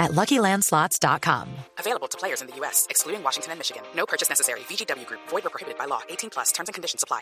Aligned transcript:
at 0.00 0.10
LuckyLandSlots.com. 0.12 1.46
Available 1.78 2.08
to 2.08 2.18
players 2.18 2.40
in 2.40 2.48
the 2.48 2.56
U.S., 2.60 2.86
excluding 2.90 3.22
Washington 3.22 3.52
and 3.52 3.58
Michigan. 3.60 3.82
No 3.94 4.06
purchase 4.06 4.28
necessary. 4.28 4.60
VGW 4.68 5.06
Group. 5.06 5.20
Void 5.30 5.46
or 5.46 5.50
prohibited 5.50 5.78
by 5.78 5.86
law. 5.86 6.00
18 6.08 6.30
plus. 6.30 6.50
Terms 6.52 6.68
and 6.70 6.74
conditions 6.74 7.04
apply. 7.04 7.20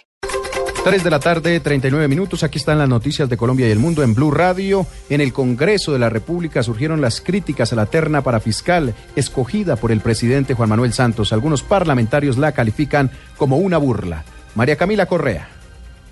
3 0.85 1.05
de 1.05 1.11
la 1.11 1.19
tarde, 1.19 1.61
39 1.61 2.09
minutos. 2.09 2.43
Aquí 2.43 2.59
están 2.59 2.79
las 2.79 2.89
noticias 2.89 3.29
de 3.29 3.37
Colombia 3.37 3.69
y 3.69 3.73
el 3.73 3.79
mundo 3.79 4.03
en 4.03 4.15
Blue 4.15 4.31
Radio. 4.31 4.87
En 5.11 5.21
el 5.21 5.33
Congreso 5.33 5.93
de 5.93 5.99
la 5.99 6.09
República 6.09 6.63
surgieron 6.63 7.01
las 7.01 7.21
críticas 7.21 7.73
a 7.73 7.77
la 7.77 7.87
terna 7.87 8.23
para 8.23 8.41
fiscal 8.41 8.95
escogida 9.17 9.77
por 9.77 9.93
el 9.93 10.01
presidente 10.01 10.55
Juan 10.55 10.69
Manuel 10.69 10.93
Santos. 10.93 11.33
Algunos 11.33 11.63
parlamentarios 11.63 12.39
la 12.39 12.53
califican 12.53 13.11
como 13.37 13.59
una 13.59 13.79
burla. 13.79 14.25
María 14.55 14.77
Camila 14.77 15.07
Correa. 15.07 15.58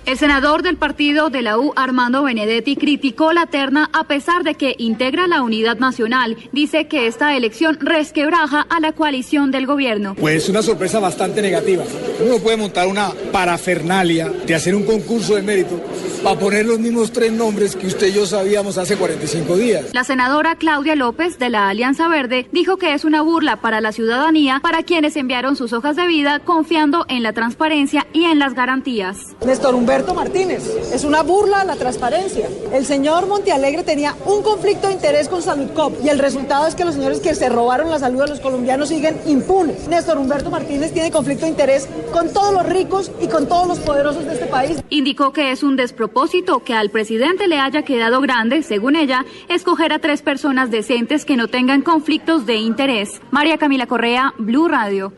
El 0.06 0.16
senador 0.18 0.62
del 0.62 0.76
partido 0.76 1.30
de 1.30 1.42
la 1.42 1.58
U, 1.58 1.72
Armando 1.74 2.22
Benedetti, 2.22 2.76
criticó 2.76 3.32
la 3.32 3.46
terna 3.46 3.90
a 3.92 4.04
pesar 4.04 4.44
de 4.44 4.54
que 4.54 4.76
integra 4.78 5.26
la 5.26 5.42
unidad 5.42 5.78
nacional. 5.78 6.36
Dice 6.52 6.86
que 6.86 7.08
esta 7.08 7.36
elección 7.36 7.76
resquebraja 7.80 8.60
a 8.70 8.78
la 8.78 8.92
coalición 8.92 9.50
del 9.50 9.66
gobierno. 9.66 10.14
Pues 10.14 10.48
una 10.48 10.62
sorpresa 10.62 11.00
bastante 11.00 11.42
negativa. 11.42 11.82
Uno 12.24 12.38
puede 12.38 12.56
montar 12.56 12.86
una 12.86 13.10
parafernalia 13.32 14.28
de 14.28 14.54
hacer 14.54 14.76
un 14.76 14.84
concurso 14.84 15.34
de 15.34 15.42
mérito 15.42 15.80
para 16.22 16.38
poner 16.38 16.66
los 16.66 16.78
mismos 16.78 17.10
tres 17.10 17.32
nombres 17.32 17.74
que 17.74 17.88
usted 17.88 18.06
y 18.06 18.12
yo 18.12 18.26
sabíamos 18.26 18.78
hace 18.78 18.96
45 18.96 19.56
días. 19.56 19.86
La 19.92 20.04
senadora 20.04 20.54
Claudia 20.54 20.94
López 20.94 21.40
de 21.40 21.50
la 21.50 21.68
Alianza 21.68 22.06
Verde 22.06 22.48
dijo 22.52 22.76
que 22.76 22.94
es 22.94 23.04
una 23.04 23.22
burla 23.22 23.56
para 23.56 23.80
la 23.80 23.90
ciudadanía, 23.90 24.60
para 24.62 24.84
quienes 24.84 25.16
enviaron 25.16 25.56
sus 25.56 25.72
hojas 25.72 25.96
de 25.96 26.06
vida 26.06 26.38
confiando 26.38 27.06
en 27.08 27.24
la 27.24 27.32
transparencia 27.32 28.06
y 28.12 28.24
en 28.24 28.38
las 28.38 28.54
garantías. 28.54 29.34
Néstor 29.44 29.74
Humberto 29.74 29.95
Martínez, 30.04 30.62
es 30.92 31.04
una 31.04 31.22
burla 31.22 31.62
a 31.62 31.64
la 31.64 31.76
transparencia. 31.76 32.48
El 32.72 32.84
señor 32.84 33.26
Montealegre 33.26 33.82
tenía 33.82 34.14
un 34.26 34.42
conflicto 34.42 34.88
de 34.88 34.92
interés 34.92 35.28
con 35.28 35.40
Salud 35.40 35.70
Cop 35.74 35.94
y 36.04 36.10
el 36.10 36.18
resultado 36.18 36.66
es 36.66 36.74
que 36.74 36.84
los 36.84 36.94
señores 36.94 37.20
que 37.20 37.34
se 37.34 37.48
robaron 37.48 37.90
la 37.90 37.98
salud 37.98 38.20
de 38.20 38.28
los 38.28 38.40
colombianos 38.40 38.90
siguen 38.90 39.18
impunes. 39.26 39.88
Néstor 39.88 40.18
Humberto 40.18 40.50
Martínez 40.50 40.92
tiene 40.92 41.10
conflicto 41.10 41.46
de 41.46 41.50
interés 41.50 41.88
con 42.12 42.30
todos 42.30 42.52
los 42.52 42.66
ricos 42.66 43.10
y 43.20 43.26
con 43.26 43.48
todos 43.48 43.66
los 43.66 43.78
poderosos 43.78 44.26
de 44.26 44.34
este 44.34 44.46
país. 44.46 44.82
Indicó 44.90 45.32
que 45.32 45.50
es 45.50 45.62
un 45.62 45.76
despropósito 45.76 46.62
que 46.62 46.74
al 46.74 46.90
presidente 46.90 47.48
le 47.48 47.58
haya 47.58 47.82
quedado 47.82 48.20
grande, 48.20 48.62
según 48.62 48.96
ella, 48.96 49.24
escoger 49.48 49.94
a 49.94 49.98
tres 49.98 50.20
personas 50.20 50.70
decentes 50.70 51.24
que 51.24 51.36
no 51.36 51.48
tengan 51.48 51.80
conflictos 51.80 52.44
de 52.44 52.56
interés. 52.56 53.22
María 53.30 53.56
Camila 53.56 53.86
Correa, 53.86 54.34
Blue 54.36 54.68
Radio. 54.68 55.12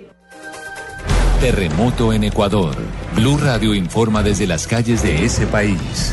Terremoto 1.41 2.13
en 2.13 2.25
Ecuador. 2.25 2.77
Blue 3.19 3.37
Radio 3.37 3.75
informa 3.75 4.23
desde 4.23 4.47
las 4.47 4.69
calles 4.69 5.03
de 5.03 5.25
ese 5.25 5.45
país. 5.49 6.13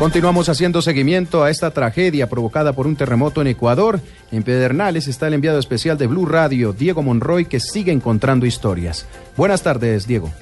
Continuamos 0.00 0.48
haciendo 0.48 0.82
seguimiento 0.82 1.44
a 1.44 1.50
esta 1.50 1.70
tragedia 1.70 2.28
provocada 2.28 2.72
por 2.72 2.88
un 2.88 2.96
terremoto 2.96 3.40
en 3.40 3.46
Ecuador. 3.46 4.00
En 4.32 4.42
Pedernales 4.42 5.06
está 5.06 5.28
el 5.28 5.34
enviado 5.34 5.60
especial 5.60 5.96
de 5.96 6.08
Blue 6.08 6.26
Radio, 6.26 6.72
Diego 6.72 7.04
Monroy, 7.04 7.44
que 7.44 7.60
sigue 7.60 7.92
encontrando 7.92 8.46
historias. 8.46 9.06
Buenas 9.36 9.62
tardes, 9.62 10.08
Diego. 10.08 10.32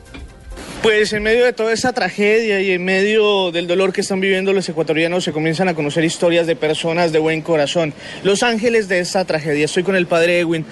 Pues 0.82 1.12
en 1.12 1.24
medio 1.24 1.44
de 1.44 1.52
toda 1.52 1.72
esta 1.72 1.92
tragedia 1.92 2.60
y 2.60 2.70
en 2.70 2.84
medio 2.84 3.50
del 3.50 3.66
dolor 3.66 3.92
que 3.92 4.00
están 4.00 4.20
viviendo 4.20 4.52
los 4.52 4.68
ecuatorianos 4.68 5.24
se 5.24 5.32
comienzan 5.32 5.66
a 5.66 5.74
conocer 5.74 6.04
historias 6.04 6.46
de 6.46 6.54
personas 6.54 7.10
de 7.10 7.18
buen 7.18 7.42
corazón. 7.42 7.92
Los 8.22 8.44
ángeles 8.44 8.86
de 8.86 9.00
esta 9.00 9.24
tragedia. 9.24 9.64
Estoy 9.64 9.82
con 9.82 9.96
el 9.96 10.06
padre 10.06 10.38
Edwin, 10.38 10.64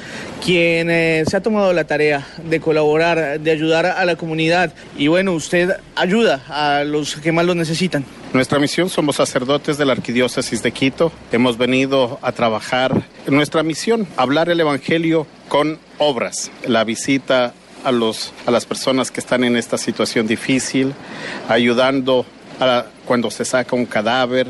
quien 0.45 0.91
eh, 0.91 1.25
se 1.29 1.37
ha 1.37 1.43
tomado 1.43 1.73
la 1.73 1.85
tarea 1.85 2.25
de 2.45 2.61
colaborar, 2.61 3.41
de 3.41 3.51
ayudar 3.51 3.87
a 3.87 4.05
la 4.05 4.15
comunidad. 4.15 4.73
Y 4.97 5.09
bueno, 5.09 5.33
usted 5.33 5.71
ayuda 5.97 6.45
a 6.49 6.85
los 6.85 7.17
que 7.17 7.33
más 7.33 7.45
lo 7.45 7.57
necesitan. 7.57 8.05
Nuestra 8.33 8.61
misión 8.61 8.89
somos 8.89 9.17
sacerdotes 9.17 9.77
de 9.77 9.87
la 9.87 9.93
Arquidiócesis 9.93 10.63
de 10.63 10.71
Quito. 10.71 11.11
Hemos 11.33 11.59
venido 11.59 12.21
a 12.23 12.31
trabajar 12.31 13.03
en 13.27 13.35
nuestra 13.35 13.65
misión, 13.65 14.07
hablar 14.17 14.51
el 14.51 14.61
Evangelio 14.61 15.27
con 15.49 15.81
obras. 15.99 16.53
La 16.65 16.85
visita 16.85 17.55
a, 17.87 17.93
los, 17.93 18.33
a 18.47 18.51
las 18.51 18.67
personas 18.67 19.13
que 19.13 19.21
están 19.21 19.45
en 19.45 19.57
esta 19.57 19.79
situación 19.79 20.27
difícil, 20.27 20.93
ayudando 21.49 22.27
cuando 23.05 23.31
se 23.31 23.45
saca 23.45 23.77
un 23.77 23.87
cadáver. 23.87 24.49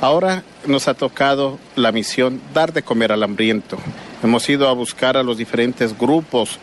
Ahora 0.00 0.44
nos 0.64 0.86
ha 0.86 0.94
tocado 0.94 1.58
la 1.74 1.90
misión 1.90 2.40
dar 2.54 2.72
de 2.72 2.84
comer 2.84 3.10
al 3.10 3.24
hambriento. 3.24 3.78
Hemos 4.22 4.48
ido 4.48 4.68
a 4.68 4.72
buscar 4.74 5.16
a 5.16 5.24
los 5.24 5.38
diferentes 5.38 5.98
grupos 5.98 6.60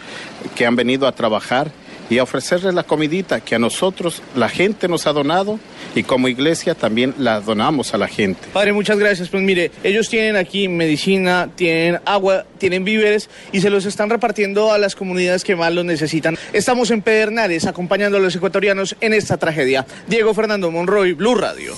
que 0.56 0.66
han 0.66 0.78
venido 0.78 1.06
a 1.06 1.12
trabajar 1.12 1.72
y 2.10 2.18
a 2.18 2.24
ofrecerles 2.24 2.74
la 2.74 2.84
comidita 2.84 3.42
que 3.42 3.56
a 3.56 3.60
nosotros 3.60 4.22
la 4.36 4.50
gente 4.50 4.88
nos 4.88 5.08
ha 5.08 5.14
donado 5.14 5.60
y 5.96 6.04
como 6.04 6.28
iglesia 6.28 6.76
también 6.76 7.14
la 7.18 7.40
donamos 7.42 7.94
a 7.94 7.98
la 7.98 8.08
gente. 8.08 8.48
Padre, 8.54 8.74
muchas 8.74 8.98
gracias. 9.00 9.30
Pues 9.30 9.44
mire, 9.44 9.72
ellos 9.84 10.10
tienen 10.10 10.36
aquí 10.36 10.68
medicina, 10.68 11.50
tienen 11.56 12.00
agua, 12.06 12.46
tienen 12.58 12.84
víveres 12.84 13.30
y 13.52 13.62
se 13.62 13.70
los 13.70 13.86
están 13.86 14.10
repartiendo 14.10 14.72
a 14.72 14.78
las 14.78 14.96
comunidades 14.96 15.44
que 15.44 15.56
más 15.56 15.74
lo 15.74 15.84
necesitan. 15.84 16.38
Estamos 16.54 16.92
en 16.92 17.02
Pedernales 17.02 17.66
acompañando 17.66 18.18
a 18.18 18.22
los 18.22 18.36
ecuatorianos 18.36 18.96
en 19.02 19.14
esta 19.14 19.38
tragedia. 19.38 19.86
Diego 20.08 20.34
Fernando 20.34 20.72
Monroy, 20.72 21.14
Blue 21.14 21.36
Radio. 21.36 21.76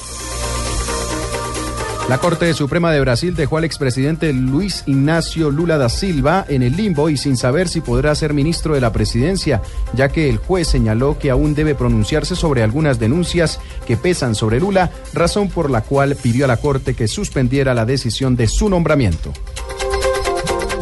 La 2.10 2.20
Corte 2.20 2.54
Suprema 2.54 2.94
de 2.94 3.02
Brasil 3.02 3.36
dejó 3.36 3.58
al 3.58 3.66
expresidente 3.66 4.32
Luis 4.32 4.84
Ignacio 4.86 5.52
Lula 5.52 5.78
da 5.78 5.90
Silva 5.90 6.46
en 6.48 6.64
el 6.64 6.78
limbo 6.78 7.10
y 7.10 7.18
sin 7.18 7.36
saber 7.36 7.68
si 7.68 7.82
podrá 7.82 8.16
ser 8.16 8.34
ministro 8.34 8.76
de 8.76 8.80
la 8.80 8.94
presidencia, 8.94 9.62
ya 9.94 10.08
que 10.08 10.30
el 10.30 10.38
juez 10.38 10.70
señaló 10.70 11.20
que 11.20 11.32
aún 11.32 11.54
debe 11.54 11.76
pronunciarse 11.76 12.38
sobre 12.38 12.64
algunas 12.64 12.98
denuncias 12.98 13.60
que 13.86 13.98
pesan 13.98 14.36
sobre 14.36 14.62
Lula, 14.62 14.90
razón 15.12 15.50
por 15.50 15.70
la 15.70 15.82
cual 15.82 16.16
pidió 16.16 16.46
a 16.46 16.48
la 16.48 16.56
Corte 16.56 16.94
que 16.94 17.10
suspendiera 17.10 17.74
la 17.74 17.86
decisión 17.86 18.38
de 18.38 18.48
su 18.48 18.70
nombramiento. 18.70 19.34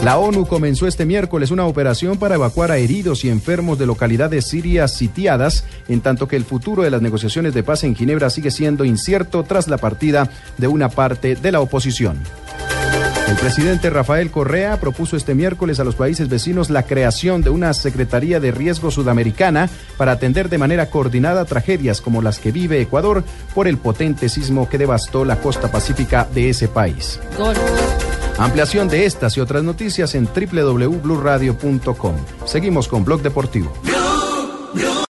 La 0.03 0.17
ONU 0.19 0.45
comenzó 0.45 0.87
este 0.87 1.05
miércoles 1.05 1.51
una 1.51 1.65
operación 1.65 2.17
para 2.17 2.35
evacuar 2.35 2.71
a 2.71 2.77
heridos 2.77 3.25
y 3.25 3.29
enfermos 3.29 3.79
de 3.79 3.87
localidades 3.87 4.45
sirias 4.45 4.93
sitiadas, 4.93 5.65
en 5.87 6.01
tanto 6.01 6.27
que 6.27 6.35
el 6.35 6.45
futuro 6.45 6.83
de 6.83 6.91
las 6.91 7.01
negociaciones 7.01 7.53
de 7.53 7.63
paz 7.63 7.83
en 7.83 7.95
Ginebra 7.95 8.29
sigue 8.29 8.51
siendo 8.51 8.85
incierto 8.85 9.43
tras 9.43 9.67
la 9.67 9.77
partida 9.77 10.29
de 10.57 10.67
una 10.67 10.89
parte 10.89 11.35
de 11.35 11.51
la 11.51 11.61
oposición. 11.61 12.19
El 13.27 13.35
presidente 13.37 13.89
Rafael 13.89 14.29
Correa 14.29 14.79
propuso 14.79 15.17
este 15.17 15.33
miércoles 15.33 15.79
a 15.79 15.83
los 15.83 15.95
países 15.95 16.29
vecinos 16.29 16.69
la 16.69 16.83
creación 16.83 17.41
de 17.41 17.49
una 17.49 17.73
Secretaría 17.73 18.39
de 18.39 18.51
Riesgo 18.51 18.91
Sudamericana 18.91 19.67
para 19.97 20.11
atender 20.11 20.47
de 20.47 20.59
manera 20.59 20.91
coordinada 20.91 21.45
tragedias 21.45 22.01
como 22.01 22.21
las 22.21 22.37
que 22.37 22.51
vive 22.51 22.79
Ecuador 22.79 23.23
por 23.55 23.67
el 23.67 23.79
potente 23.79 24.29
sismo 24.29 24.69
que 24.69 24.77
devastó 24.77 25.25
la 25.25 25.37
costa 25.37 25.71
pacífica 25.71 26.27
de 26.33 26.51
ese 26.51 26.67
país. 26.67 27.19
Ampliación 28.37 28.89
de 28.89 29.05
estas 29.05 29.37
y 29.37 29.39
otras 29.39 29.63
noticias 29.63 30.13
en 30.13 30.25
www.bluradio.com. 30.25 32.15
Seguimos 32.45 32.87
con 32.87 33.05
Blog 33.05 33.21
Deportivo. 33.21 33.71